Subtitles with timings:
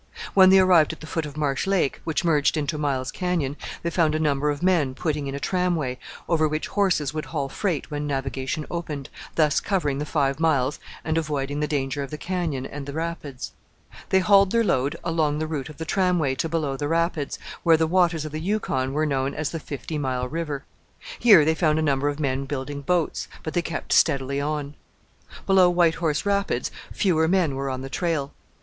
[0.33, 3.91] When they arrived at the foot of Marsh Lake, which merged into Miles Canyon, they
[3.91, 7.91] found a number of men putting in a tramway, over which horses would haul freight
[7.91, 12.65] when navigation opened, thus covering the five miles and avoiding the danger of the canyon
[12.65, 13.51] and the rapids.
[14.09, 17.77] They hauled their load along the route of the tramway to below the rapids, where
[17.77, 20.63] the waters of the Yukon are known as the Fifty Mile River.
[21.19, 24.73] Here they found a number of men building boats, but they kept steadily on.
[25.45, 28.33] Below White Horse Rapids fewer men were on the trail.